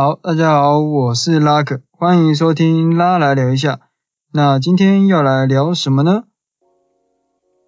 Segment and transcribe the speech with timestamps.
[0.00, 3.80] 好，大家好，我是拉克，欢迎收听拉来聊一下。
[4.32, 6.22] 那今天要来聊什么呢？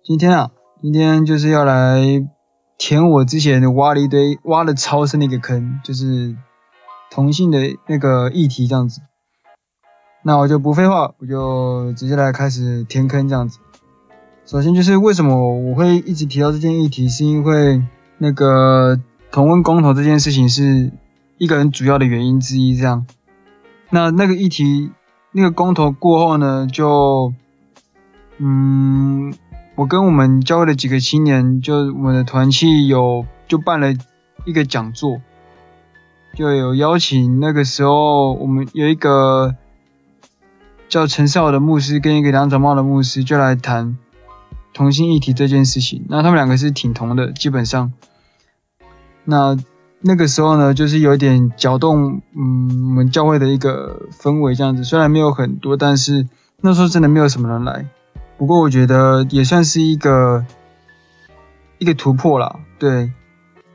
[0.04, 2.24] 今天啊，今天就是要来
[2.78, 6.36] 填我之前挖了一堆、挖了超深的一个坑，就是
[7.10, 7.58] 同性的
[7.88, 9.00] 那个议题这样子。
[10.22, 13.58] 那我就不废话，我就直接来开始填坑这样子。
[14.46, 17.82] 首先就是为什么我会一直提到这件议题，是因为
[18.18, 19.00] 那个
[19.32, 20.92] 同温公投这件事情是
[21.40, 22.76] 一个很主要的原因之一。
[22.76, 23.06] 这样，
[23.88, 24.92] 那那个议题，
[25.32, 27.32] 那个公投过后呢，就，
[28.36, 29.32] 嗯，
[29.74, 33.94] 我跟我们教会的几个青年，就我们的团契有就办了
[34.44, 35.22] 一个讲座，
[36.36, 39.56] 就有邀请那个时候我们有一个。
[40.90, 43.96] 叫陈少的牧师跟一个梁长茂的牧师就来谈
[44.72, 46.04] 同性议题这件事情。
[46.08, 47.92] 那他们两个是挺同的，基本上。
[49.22, 49.56] 那
[50.02, 54.82] 那个时候呢，就是有点搅动，嗯，我们教会的一个氛围这样子。
[54.82, 56.26] 虽然没有很多，但是
[56.62, 57.86] 那时候真的没有什么人来。
[58.38, 60.46] 不过我觉得也算是一个
[61.78, 62.60] 一个突破啦。
[62.78, 63.12] 对，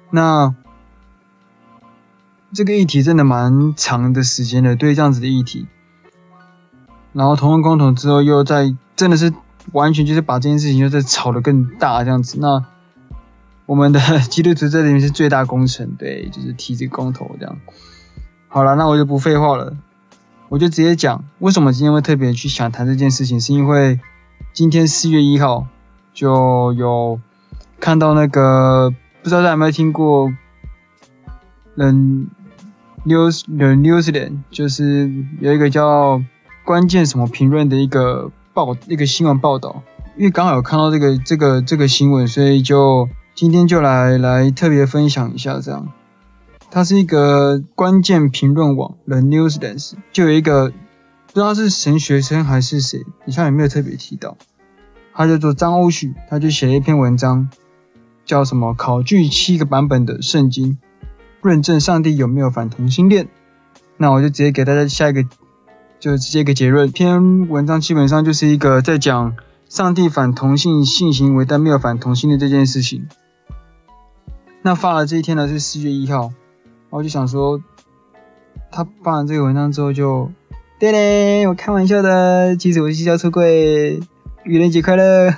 [0.09, 0.55] 那
[2.53, 5.67] 这个议题真的蛮长的时间的，对这样子的议题。
[7.13, 9.31] 然后同婚公投之后，又在真的是
[9.73, 12.39] 完全就是把这件事情又在炒得更大这样子。
[12.41, 12.65] 那
[13.66, 13.99] 我们的
[14.30, 17.58] 基督徒这里面是最大功臣，对，就是提这个公投这样。
[18.47, 19.75] 好了，那我就不废话了，
[20.49, 23.99] 我就直接讲为什么今天会特别去想谈这件事情，是因为
[24.53, 25.67] 今天四月一号
[26.13, 27.19] 就有
[27.80, 30.31] 看到那个不知道大家有没有听过
[31.75, 31.91] ，The
[33.05, 36.21] News The Newsland，就是有一个叫。
[36.66, 39.83] 关键什么评论的一个报一个新闻报道，
[40.17, 45.91] 因为刚好有看到这个这个这个新闻，所以就今天就来来特别分享一下这样。
[46.71, 54.37] 它是一个关键评论网，The Newsland，就有一个不知道是神学生还是谁，以下有没有特别提到？
[55.13, 57.49] 他叫做张欧旭，他就写了一篇文章，
[58.25, 58.73] 叫什么？
[58.73, 60.77] 考据七个版本的圣经，
[61.41, 63.27] 论证上帝有没有反同性恋？
[63.97, 65.25] 那我就直接给大家下一个。
[65.97, 69.35] 就直接一个结论，篇文章基本上就是一个在讲
[69.69, 73.07] 上帝反同性性行为，但没有反同性恋这件事情。
[74.65, 76.31] 那发了这一天呢是四月一号，
[76.89, 77.61] 我就想说，
[78.71, 80.31] 他发完这个文章之后就，
[80.80, 83.99] 对嘞，我开玩笑的，其实我是要出柜，
[84.43, 85.36] 愚人节快乐，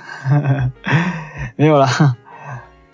[1.56, 2.16] 没有啦，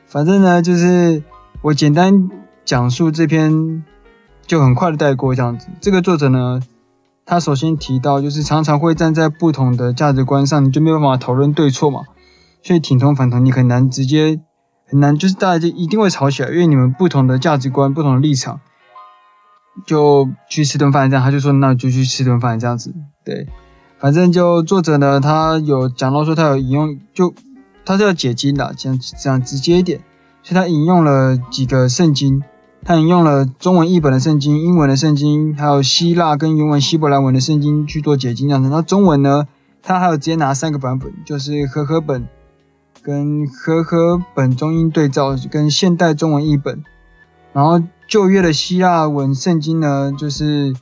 [0.06, 1.22] 反正呢就是
[1.62, 2.28] 我简单
[2.64, 3.84] 讲述这篇，
[4.44, 5.68] 就很快的带过这样子。
[5.80, 6.60] 这个作者呢。
[7.26, 12.02] 他首先提到，就是常常会站在不同的价值观上，你就没有办法讨论对错嘛。
[12.62, 14.40] 所以挺同反同，你很难直接
[14.86, 18.60] 很难，就是大家就一定会吵起来，因为你们不同的价值观、不同的立场，
[19.86, 21.24] 就去吃顿饭这样。
[21.24, 22.94] 他就说，那就去吃顿饭这样子。
[23.24, 23.46] 对，
[23.98, 27.34] 反正就作者呢，他有讲到说他有引用，就
[27.84, 30.00] 他是要解经的，这样这样直接一点，
[30.42, 32.42] 所以他引用了几个圣经。
[32.86, 38.68] 他引用了中文译本的圣经、英文的圣经，还有希腊跟原文希伯来文的圣经去做解经这样子。
[38.68, 39.48] 那中文呢，
[39.82, 42.28] 他还有直接拿三个版本，就是和合本、
[43.04, 46.82] 跟和合本中英对照、跟现代中文译本。
[47.52, 50.74] 然后旧约的希腊文圣经呢，就是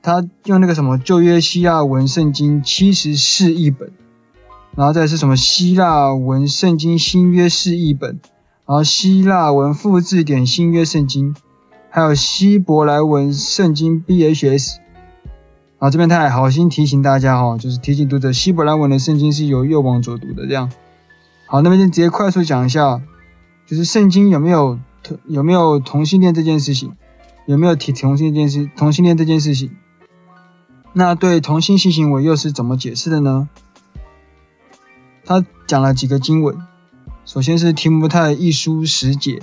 [0.00, 3.90] 他用那个什么旧约希腊文圣经七十四译本，
[4.76, 8.20] 然后再是什么希腊文圣经新约士译本。
[8.64, 11.34] 然后希腊文复制典新约圣经，
[11.90, 14.76] 还有希伯来文圣经 BHS。
[15.78, 20.70] 然后这边他还好心提醒大家哈，就是提醒读者希伯来文的圣经是由右往左读的这样。
[21.50, 23.00] 好，那边就直接快速讲一下，
[23.66, 26.92] 就是圣经有没有同有没有同性恋这件事情，
[27.46, 29.74] 有没有提同性恋这件事同性恋这件事情。
[30.92, 33.48] 那对同性性行为又是怎么解释的呢？
[35.24, 36.58] 他讲了几个经文。
[37.24, 39.40] 首先是提摩太一书十节，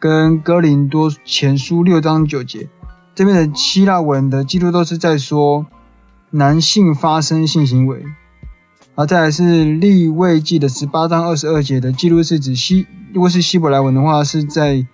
[0.00, 2.68] 跟哥林多前书六章九节，
[3.14, 5.66] 这边的希腊文的记录都是在说
[6.30, 8.04] 男性发生性行为，
[8.94, 14.86] 而再来是利未记的十八章二十二节的记录是指希，如果是希伯来文的话，是在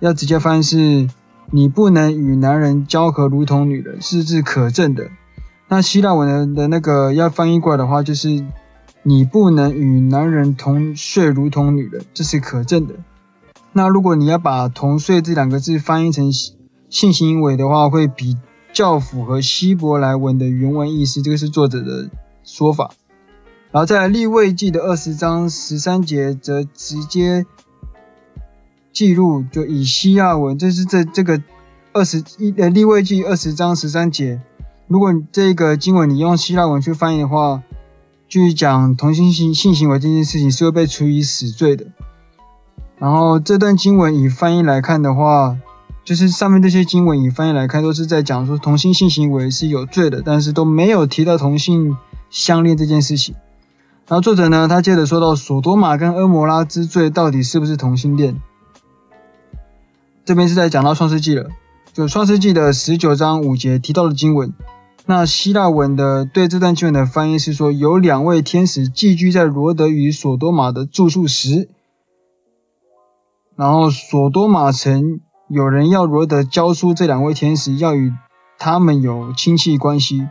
[0.00, 1.08] 要直接翻译是
[1.50, 5.10] 你不能与男人交合如同女人，是指可证的。
[5.68, 8.44] 那希腊文的的那个要翻译过来的话，就是。
[9.04, 12.94] 你不能与男人同睡，如同女人，这是可证的。
[13.72, 16.30] 那如果你要把“同睡”这两个字翻译成
[16.88, 18.36] 性行为的话，会比
[18.72, 21.20] 较符合希伯来文的原文意思。
[21.20, 22.10] 这个是作者的
[22.44, 22.92] 说法。
[23.72, 27.46] 然后在利未记的二十章十三节，则直接
[28.92, 31.42] 记录，就以希腊文，这是这这个
[31.94, 34.42] 二十一呃利未记二十章十三节，
[34.88, 37.62] 如果这个经文你用希腊文去翻译的话，
[38.28, 41.86] 去讲同性性性行为这件事情是会被处以死罪的。
[42.98, 45.56] 然后这段经文以翻译来看的话，
[46.04, 51.96] 就是上面这些经文以翻译来看，都是在讲说同性性行为是有罪的，但是都没有提到同性
[52.28, 53.34] 相恋这件事情。
[54.08, 58.40] 然后作者呢，他接着说到索多玛跟蛾摩拉之罪到底是不是同性恋？
[60.24, 61.50] 这边是在讲到创世纪了，
[61.92, 64.52] 就创世纪的十九章五节提到的经文。
[65.06, 71.68] 那希腊文的对这段经文的翻译是说，有两位天使寄居在罗德与索多玛的住处时，
[73.56, 75.20] 然后索多玛城。
[75.48, 78.10] 有人要罗德交出这两位天使，要与
[78.58, 80.26] 他们有亲戚关系。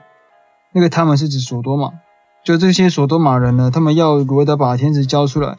[0.73, 1.91] 那个他们是指索多玛，
[2.43, 5.57] 就这些索多玛人呢，他们要如何的把天使交出来，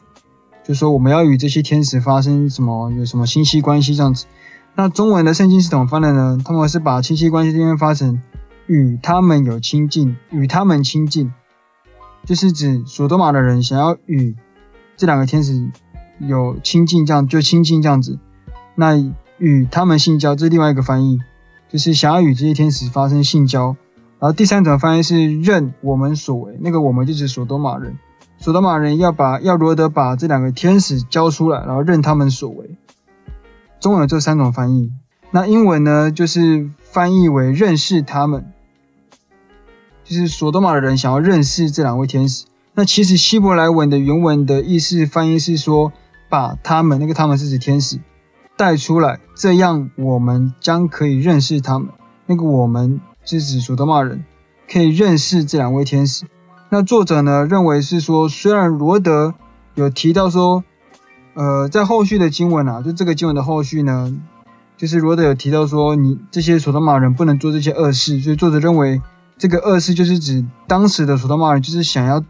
[0.64, 4.26] 就说我们要与这些天使发生什么，有什么亲戚关系这样子。
[4.74, 6.38] 那中文的圣经是怎么翻的呢？
[6.44, 8.20] 他们是把亲戚关系这边发成
[8.66, 11.32] 与他们有亲近，与他们亲近，
[12.24, 14.34] 就是指索多玛的人想要与
[14.96, 15.70] 这两个天使
[16.18, 18.18] 有亲近，这样就亲近这样子。
[18.74, 18.96] 那
[19.38, 21.20] 与他们性交，这是另外一个翻译，
[21.70, 23.76] 就是想要与这些天使发生性交。
[24.22, 27.98] 然后第三种翻译是认我们所为，那个我们就是索多玛人，
[28.38, 32.76] 索多玛人要把要罗德把这两个天使交出来，然后认他们所为。
[33.80, 34.92] 中文有这三种翻译，
[35.32, 38.52] 那英文呢就是翻译为认识他们，
[40.04, 42.44] 就是索多玛的人想要认识这两位天使。
[42.74, 45.92] 那其实希伯来文的原文的意思翻译是说
[46.28, 47.98] 把他们，那个他们是指天使。
[48.56, 51.88] 带出来，这样我们将可以认识他们。
[52.26, 54.24] 那个我们是指索多玛人，
[54.70, 56.24] 可以认识这两位天使。
[56.68, 59.34] 那作者呢认为是说，虽然罗德
[59.74, 60.64] 有提到说，
[61.34, 64.12] 呃，在后续的经文啊，就这个经文的后续呢，
[64.76, 69.00] 就是罗德有提到说，你这些索多玛人不能做这些恶事，所以作者认为
[69.38, 72.24] 这个恶事就是指当时的索多玛人就是想要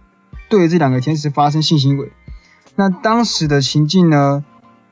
[0.49, 2.13] 对这两个天使发生性行为。
[2.77, 4.45] 那当时的情境呢？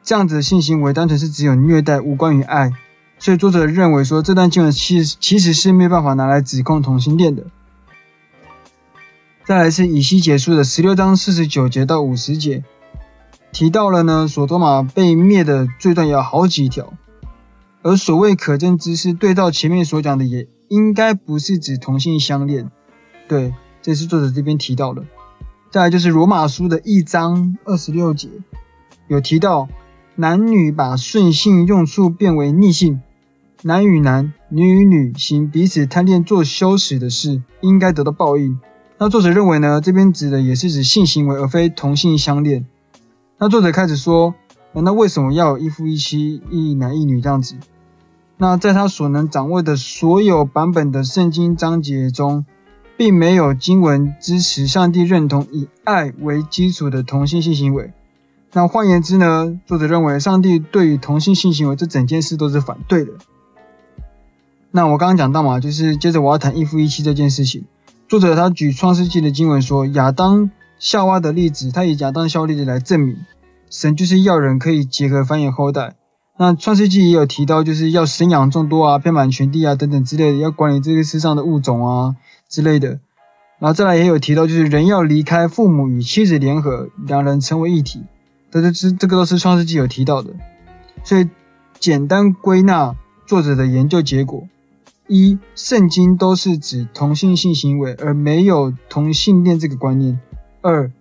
[0.02, 2.72] 这样子的性行为单纯是只有虐待，无关于爱，
[3.20, 7.44] 所以作者认为说这段经文其实其实是没办法拿来指控同性恋的。
[9.44, 12.64] 再来是以西结束的十六章四十九节到五十节，
[13.52, 16.94] 提到了呢，索多玛被灭的罪段有好几条，
[17.82, 22.70] 而所谓可证之事，对照前面所讲的，也应该不是指同性相恋。
[23.28, 23.52] 对，
[23.82, 25.04] 这是作者这边提到的。
[25.70, 28.30] 再来就是罗马书的一章二十六节，
[29.08, 29.68] 有提到。
[30.16, 33.00] 男女把顺性用处变为逆性，
[33.62, 38.58] 男与男、女与女行彼此贪恋做羞耻的事，应该得到报应。
[38.96, 39.82] 那作者认为呢？
[39.82, 42.64] 这边指的也是指性行为，而非同性相恋。
[43.36, 44.34] 那作者开始说，
[44.72, 47.56] 那为什么要有一夫一妻、一男一女这样子？
[48.38, 52.46] 那在他所能掌握的所有版本的圣经章节中，
[52.96, 57.92] 并没有经文支持上帝认同以爱为基础的同性性行为。
[58.54, 63.12] 那换言之呢，作者认为上帝对于同性性行为这整件事都是反对的。
[64.72, 67.64] 那我刚刚讲到嘛，就是接着我要谈一夫一妻这件事情。
[68.08, 73.16] 作者他举创世纪的经文说，亚当夏娃的例子，他以亚当夏娃例子来证明，
[73.68, 75.96] 神就是要人可以结合繁衍后代。
[76.38, 82.16] 那创世纪也有提到，就是要生养众多啊，遍满全地啊等等之类的，要管理这个世上的物种啊
[82.48, 83.00] 之类的。
[83.58, 88.04] 然后再来也有提到，就是人要离开父母与妻子联合，两人成为一体。
[88.50, 90.30] 这这这这个都是创世纪有提到的，
[91.04, 91.28] 所以
[91.78, 94.48] 简单归纳作者的研究结果：
[95.12, 100.18] 一、圣经都是指同性性行为，而没有同性恋这个观念；
[100.62, 100.92] 二、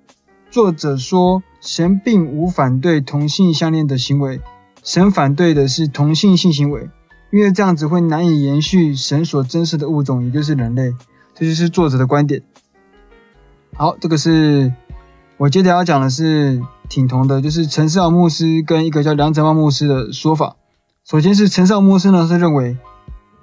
[0.50, 4.42] 作者说神并无反对同性相恋的行为，
[4.82, 6.90] 神反对的是同性性行为，
[7.32, 10.96] 因为这样子会难以延续神所珍视的物种，也就是人类。
[11.36, 12.42] 这就是作者的观点。
[13.76, 14.74] 好，这个是。
[15.38, 20.58] 我接着要讲的是挺同的，就是陈思豪牧师跟一个叫梁哲茂牧师的说法。
[21.06, 22.76] 首先是陈思豪牧师呢是认为，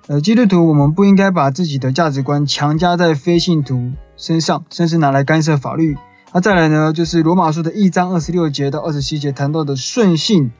[0.09, 5.97] 呃，基督徒我们不应该把自己的价值观强加在非信徒身上，甚至拿来干涉法律。
[6.33, 10.53] 那再来呢，就是罗马书的一章二十六节到二十七节谈到的顺性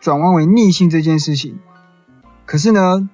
[0.00, 1.58] 转弯为逆性这件事情。
[2.44, 3.08] 可是呢，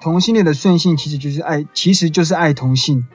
[0.00, 3.06] 同性恋的顺性其实就是爱，其实就是爱同性，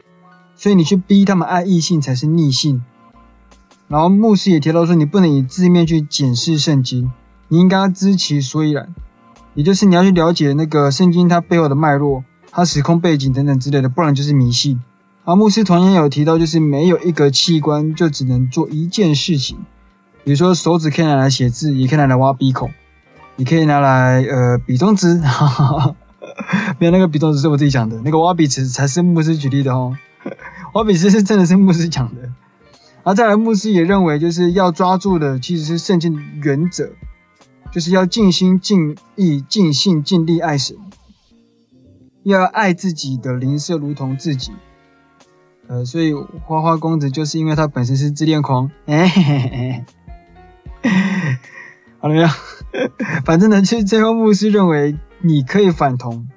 [0.55, 2.83] 所以你去逼他们爱异性才是逆性。
[3.87, 7.11] 然后牧师也提到说，你不能以字面去检视圣经，
[7.47, 8.93] 你应该知其所以然，
[9.53, 14.81] 也就是你要去了解那个圣经它背后的脉络、它时空背景等等之类的，不然就是迷信。
[15.25, 19.57] 而牧师同样有提到，就是没有一个器官就只能做一件事情，
[20.23, 22.71] 比如说手指可以拿来写字，也可以拿来挖鼻孔。
[23.35, 25.95] 你可以拿来呃比中指，哈哈哈，
[26.77, 29.97] 没有那个比中指是我自己讲的，那个挖鼻子才是牧师举例的哦，
[30.73, 32.21] 挖鼻子是真的是牧师讲的。
[32.21, 36.91] 然后再来，牧师也认为就是要抓住的其实是圣经原则，
[37.73, 40.77] 就是要尽心尽意尽性尽力爱神，
[42.21, 44.51] 要爱自己的灵舍如同自己。
[45.67, 49.85] 呃，所以花花公子就是因为他本身是自恋狂，哎嘿嘿嘿。
[51.99, 52.27] 好了没有？
[53.25, 56.27] 反正呢，其实最后牧师认为你可以反同，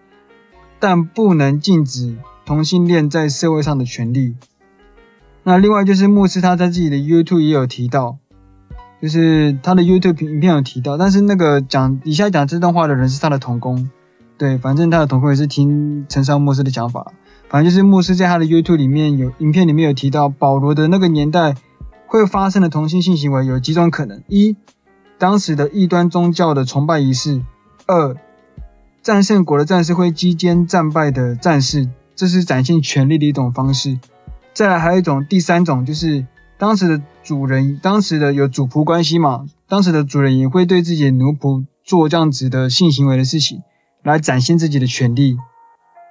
[0.78, 4.36] 但不能禁止同性恋在社会上的权利。
[5.42, 8.18] 那另外就是牧师他在自己的 YouTube 也有提到，
[9.00, 13.90] 就是他的 YouTube 影片有提到，但是那个讲以下讲这段话的人是他的同工，
[14.38, 17.12] 对，反正他的同工也是听陈绍牧师的讲法，
[17.48, 21.54] 反正就是牧师在他的 YouTube 里面有影片里面有提到保罗的那个年代。
[22.08, 24.56] 会发生的同性性行为有几种可能：一、
[25.18, 27.40] 当时的异端宗教的崇拜仪式；
[27.84, 28.14] 二、
[29.02, 33.98] 战胜国的战士会击肩战败的战士，这是展现权力的一种方式。
[34.54, 36.24] 再来还有一种，第三种就是
[36.58, 43.62] 当时的主人，当时的有主仆关系嘛，当时的主人也会对自己的奴仆做这样子的性行为的事情，
[44.02, 45.36] 来展现自己的权力。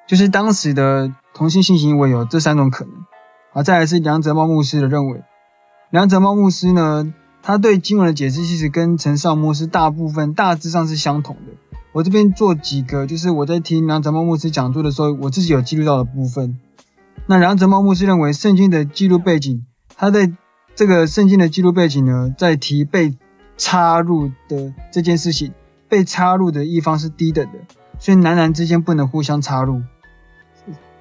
[0.08, 2.94] 就是当时的同性性行为有这三种可能。
[3.52, 5.24] 好，再来是梁泽茂牧师的认为。
[5.90, 7.12] 梁泽茂牧师呢，
[7.42, 11.54] 他对经文的解释其实跟陈绍牧师大部分大致上是相同的。
[11.92, 16.60] 我这边做几个，就是我在听梁泽茂牧师讲座的时候，我自己有记录到的部分。
[17.26, 19.66] 那梁泽茂牧师认为，圣经的记录背景，
[19.98, 20.32] 他在
[20.76, 23.16] 这个圣经的记录背景呢，在提被
[23.58, 25.54] 插入的这件事情，
[25.88, 27.60] 被插入的一方是低等的，
[28.00, 29.82] 所以男男之间不能互相插入。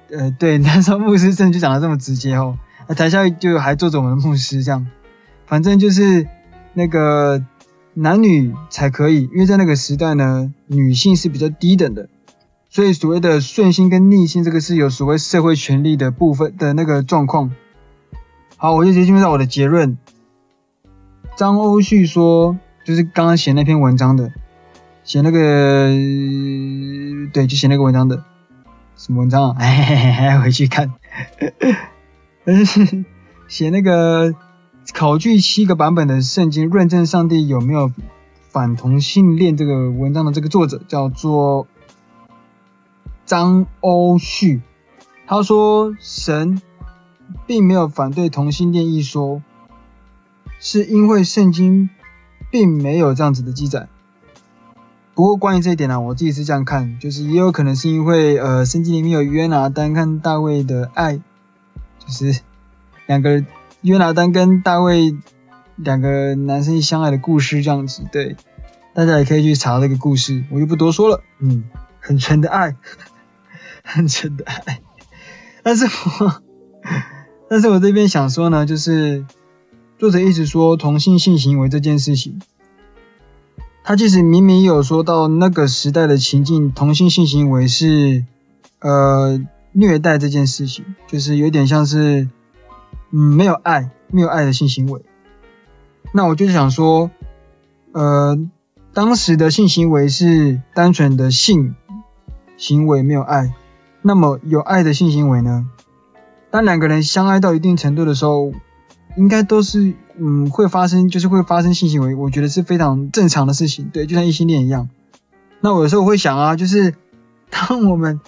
[0.09, 2.57] 呃，对，梁泽牧师甚至讲得这么直接哦。
[2.87, 4.87] 那台下就还坐着我们的牧师，这样，
[5.45, 6.27] 反正就是
[6.73, 7.43] 那个
[7.95, 12.07] 男女才可以，因为在那个时代呢，女性是比较低等的，
[12.69, 17.51] 所以所谓的顺性跟逆性，这个是有所谓社会权力的部分的那个状况。
[18.57, 19.97] 好，我就直接进入到我的结论。
[21.35, 24.31] 张欧旭说，就是刚刚写那篇文章的，
[25.03, 25.89] 写那个，
[27.33, 28.23] 对，就写那个文章的，
[28.95, 29.55] 什么文章啊？
[29.59, 30.93] 哎，还要回去看。
[32.45, 33.03] 但是
[33.49, 34.33] 写那个
[34.93, 37.91] 考据七个版本的圣经论证上帝有没有
[38.49, 41.67] 反同性恋这个文章的这个作者叫做
[43.25, 44.61] 张欧旭，
[45.27, 46.61] 他说神
[47.47, 49.41] 并没有反对同性恋一说，
[50.59, 51.89] 是因为圣经
[52.51, 53.87] 并没有这样子的记载。
[55.13, 61.21] 不过关于这一点呢、我自己是这样看，就是也有可能是因为呃圣经里面有约拿单跟大卫的爱。
[62.07, 62.41] 就是
[63.07, 63.43] 两个
[63.81, 65.17] 约拿单跟大卫
[65.75, 68.35] 两个男生相爱的故事这样子，对，
[68.93, 71.23] 大家也可以去查这个故事，我就不多说了。
[71.39, 71.63] 嗯，
[71.99, 72.75] 很纯的爱，
[73.83, 74.81] 很纯的爱。
[75.63, 76.43] 但是我，
[77.49, 79.25] 但是我这边想说呢，就是
[79.97, 82.41] 作者一直说同性性行为这件事情，
[83.83, 88.25] 他其实明明有说到那个时代的情境，同性性行为是
[88.79, 89.41] 呃。
[89.77, 92.29] 虐待这件事情，就是有点像是，
[93.11, 95.01] 嗯，没有爱，没有爱的性行为。
[96.13, 97.11] 那我就想说，
[97.91, 98.39] 呃，
[98.93, 101.75] 当时的性行为是单纯的性
[102.55, 103.53] 行为，没有爱。
[104.01, 105.67] 那么有爱的性行为呢？
[106.55, 108.53] 当两个人相爱到一定程度的时候，
[109.17, 112.15] 应该都是，嗯，会发生，就是会发生性行为。
[112.15, 114.87] 我觉得是非常正常的事情，对，就像异性恋一样。
[115.59, 116.95] 那我有时候会想啊，就是
[117.49, 118.21] 当我们。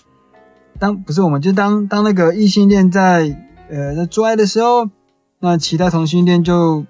[0.77, 4.89] 当不是我们就当当那个异性恋在呃在做爱的时候，
[5.39, 6.85] 那其他同性恋就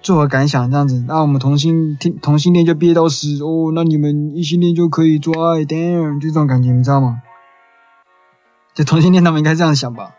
[0.00, 1.04] 作何感想这样子？
[1.06, 7.20] 那我们同性同同性恋就憋到死哦，那你们异性恋就可以做爱，damn，就这种感觉，你知道吗？
[8.74, 10.14] 就同性恋他们应该这样想吧？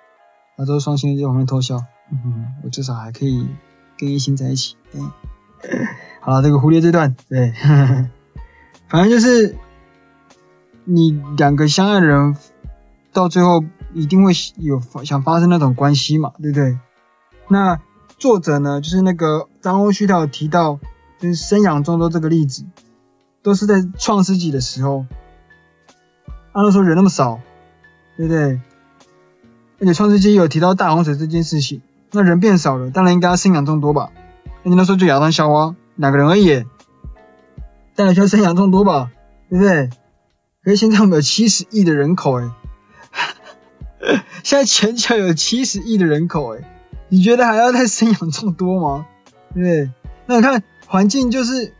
[0.58, 3.48] 那都是双性恋在旁边偷笑，嗯，我至少还可以
[3.98, 5.02] 跟异性在一起，对。
[6.22, 8.10] 好了，这个忽略这段，对，呵 呵
[8.88, 9.56] 反正就是。
[10.88, 12.38] 你两个相爱的人，
[13.12, 13.64] 到最后
[13.96, 16.78] 一定会有想发生那种关系嘛，对不对？
[17.48, 17.82] 那
[18.20, 20.80] 作者呢，就是那个张欧旭，他有提到，
[21.18, 22.66] 就是生养众多这个例子，
[23.42, 25.08] 都是在创世纪的时候，
[26.52, 27.40] 按照说人那么少，
[28.18, 28.60] 对不对？
[29.80, 31.82] 而且创世纪有提到大洪水这件事情，
[32.12, 34.10] 那人变少了，当然应该要生养众多吧？
[34.64, 36.64] 那你那时候就亚当夏娃两个人而已，
[37.96, 39.12] 当然需要生养众多吧，
[39.50, 39.90] 对不对？
[40.64, 42.50] 可是现在我们有七十亿的人口诶，
[44.44, 46.64] 现在全球有七十亿的人口诶，
[47.10, 49.06] 你觉得还要再生养这么多吗？
[49.54, 49.92] 对不对？
[50.26, 51.74] 那你看环境就是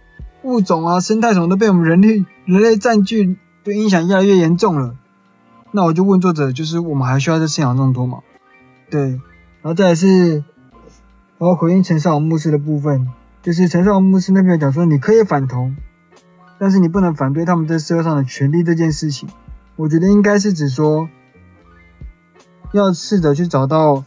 [0.44, 4.96] 物种啊、生态什么都被我们人类人类占据，对影响越来越严重了。
[5.76, 8.20] 那我就问作者，就是我们还需要再信仰这么多吗？
[8.90, 10.44] 对，然后再来是，然
[11.40, 13.10] 后回应陈少牧师的部分，
[13.44, 15.76] 就是陈少牧师那边讲说，你可以反同，
[16.58, 19.28] 但是你不能反对他们在社会上的权利这件事情。
[19.76, 21.10] 我觉得应该是指说，
[22.72, 24.06] 要试着去找到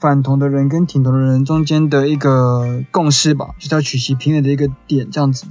[0.00, 5.46] 反同的人跟挺同的人中间的一个共识吧，就是要取其平衡的一个点，这样子。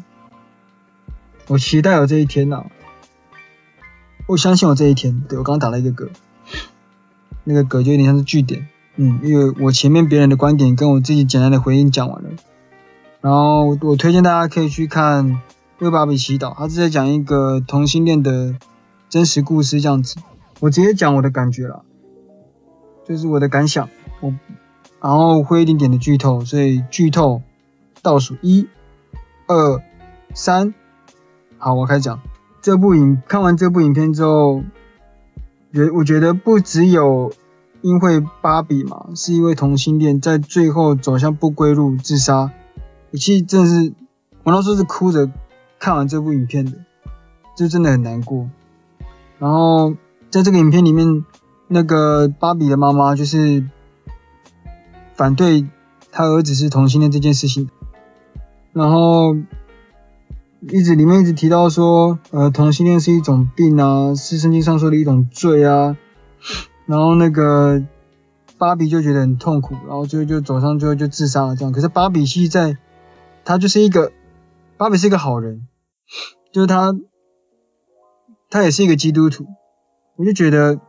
[1.47, 2.65] 我期待有这一天呐、
[4.27, 6.09] 我相信我这一天，对，我刚刚打了一个嗝，
[7.45, 8.67] 那个嗝就有点像是句点，
[8.97, 12.29] 嗯，因为我前面别人的观点跟我自己简单的回应讲完了，
[13.21, 15.25] 然后我推荐大家可以去看
[15.79, 18.55] 《为芭比祈祷》，他是在讲一个同性恋的
[19.07, 20.17] 真实故事这样子，
[20.59, 21.83] 我直接讲我的感觉了，
[23.07, 23.87] 就是我的感想，
[24.19, 24.33] 我
[24.99, 27.41] 然后会一点点的剧透，所以剧透
[28.01, 28.67] 倒数一、
[29.47, 29.81] 二、
[30.33, 30.73] 三，
[31.57, 32.19] 好，我开始讲。
[32.67, 34.61] 这部影看完这部影片之后，
[35.71, 37.31] 觉我觉得不只有
[37.79, 42.51] 因为芭比嘛，是一位同性恋，在最后走向不归路自杀。
[43.11, 43.93] 我其实真的是，
[44.43, 45.31] 我那时候是哭着
[45.79, 46.73] 看完这部影片的，
[47.55, 48.49] 就真的很难过。
[49.39, 49.95] 然后
[50.29, 51.23] 在这个影片里面，
[51.69, 53.63] 那个芭比的妈妈就是
[55.13, 55.65] 反对
[56.11, 57.69] 她儿子是同性恋这件事情，
[58.73, 59.37] 然后。
[60.61, 65.95] 一直里面一直提到说，呃，同性恋是一种病啊，是圣经上说的一种罪啊。
[66.85, 67.83] 然后那个
[68.57, 71.71] 芭比就觉得很痛苦，然后最后就走上最后就自杀了这样。
[71.71, 72.77] 可是芭比其实在，
[73.45, 74.11] 他就是一个，
[74.77, 75.67] 芭比是一个好人，
[76.51, 76.95] 就是他，
[78.49, 79.45] 他也是一个基督徒。
[80.15, 80.79] 我就觉得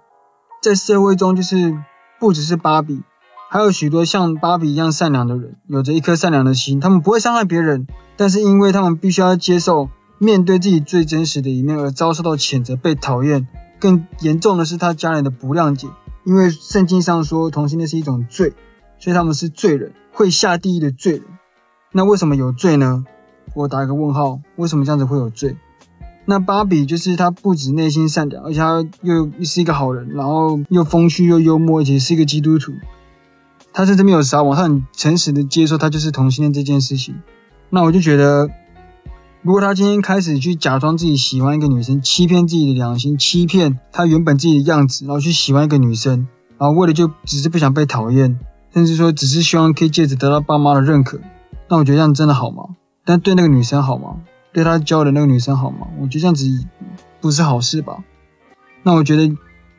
[0.63, 1.77] 在社会中，就是
[2.19, 3.03] 不只是芭比。
[3.51, 13.49] 还有许多像芭比一样善良的人，有着一颗善良的心，他们不会伤害别人，但是因为他们必须要接受面对自己最真实的一面而遭受到谴责、被讨厌。
[13.81, 15.89] 更严重的是他家人的不谅解，
[16.25, 18.53] 因为圣经上说同性恋是一种罪，
[18.99, 21.23] 所以他们是罪人，会下地狱的罪人。
[21.93, 23.05] 那为什么有罪呢？
[23.55, 25.57] 我打一个问号，为什么这样子会有罪？
[26.27, 32.73] 那芭比就是他不止内心善良，而且他又是一个好人，然后又风趣又幽默，而且是一个基督徒。
[33.79, 37.23] 他甚至没有撒谎，他很诚实的接受他就是同性恋这件事情。
[37.71, 38.51] 那我就觉得，
[39.43, 46.27] 如果他今天开始去假装自己喜欢一个女生，欺骗自己的良心，欺骗他原本自己的样子，然后去喜欢一个女生，
[46.59, 48.41] 然后为了就只是不想被讨厌，
[48.75, 51.21] 甚至说只是希望可以借此得到爸妈的认可，
[51.69, 52.71] 那我觉得这样真的好吗？
[53.05, 54.17] 但对那个女生好吗？
[54.53, 55.87] 对他交的那个女生好吗？
[56.01, 56.45] 我觉得这样子
[57.21, 58.03] 不是好事吧？
[58.83, 59.33] 那我觉得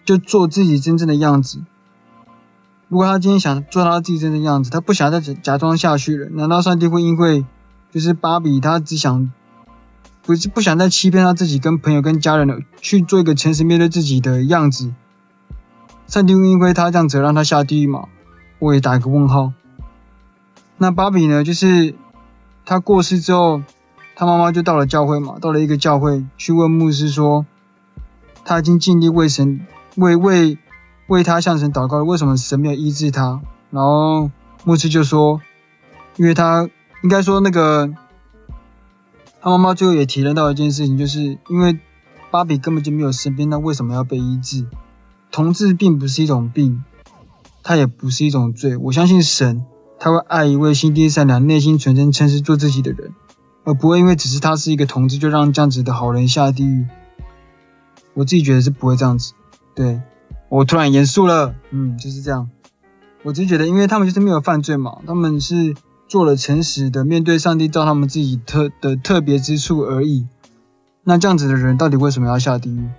[0.05, 1.59] 就做自己真正的样子。
[2.89, 7.45] 如果他今天想做他自己真的样子，他不想再假假装下去了，难道上帝会因为
[7.91, 9.31] 就是芭比他只想
[10.25, 14.91] 不是不想再欺骗他自己跟朋友跟家人了，去做一个诚实面对自己的样子，
[16.07, 18.05] 上帝会因为他这样子让他下地狱吗？
[18.57, 19.53] 我也打一个问号。
[20.77, 21.43] 那芭比呢？
[21.43, 21.93] 就是
[22.65, 23.61] 他过世之后，
[24.15, 27.45] 他妈妈就到了教会嘛，到了一个教会去问牧师说，
[28.43, 30.57] 他已经尽力为神为为。
[31.09, 33.41] 为他向神祷告，为什么神没有医治他？
[33.71, 34.31] 然后
[34.63, 35.41] 牧师就说，
[36.15, 36.69] 因为他
[37.03, 37.91] 应该说那个
[39.41, 41.79] 他妈妈最后也体认到一件事情，就是因为
[42.31, 44.65] 芭比根本就没有生病，那为什么要被医治？
[45.31, 46.83] 同志并不是一种病，
[47.63, 48.77] 他也不是一种罪。
[48.77, 49.65] 我相信神，
[49.99, 53.13] 他会爱一位心地善良、内心纯真、诚实、做自己的人，
[53.63, 56.85] 而不会因为只是他是一个同志，就让这样子的好人下地狱。
[58.13, 59.33] 我自己觉得是不会这样子，
[59.73, 60.01] 对。
[60.49, 62.49] 我突然严肃了，嗯，就是这样。
[63.23, 65.75] 我只是觉得，因为他们就是没有犯罪嘛，他们是
[66.07, 70.27] 做了诚实的面对上帝，照他们自己特的特别之处而已。
[71.03, 72.89] 那这样子的人到底为什么要下地狱？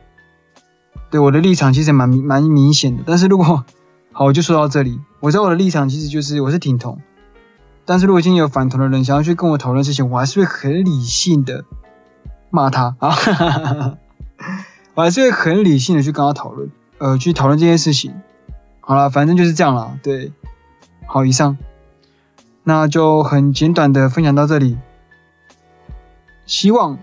[1.10, 3.02] 对，我的立场其实蛮蛮明显的。
[3.06, 3.64] 但是如果
[4.12, 5.00] 好，我就说到这里。
[5.20, 7.00] 我知道我的立场其实就是我是挺同，
[7.84, 11.64] 但是如果今天有反同的人想要去跟我讨论事情，我还是会很理性的
[12.50, 13.96] 骂他啊，
[14.94, 16.70] 我还是会很理性的去跟他讨论。
[17.00, 18.20] 呃，去讨论这件事情，
[18.80, 20.32] 好了，反正就是这样了，对，
[21.06, 21.56] 好，以上，
[22.62, 24.78] 那就很简短的分享到这里，
[26.44, 26.98] 希望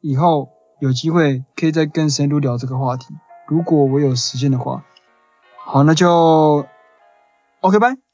[0.00, 3.14] 以后有机会可以再更深入聊这个话题，
[3.46, 4.84] 如果我有时间的话，
[5.64, 6.66] 好，那就
[7.60, 8.05] ，OK，拜。